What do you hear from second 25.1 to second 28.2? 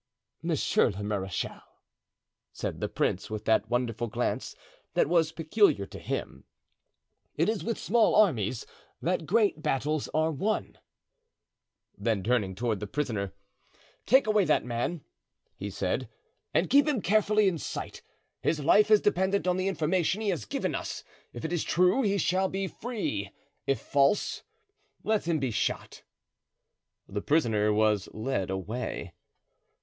him be shot." The prisoner was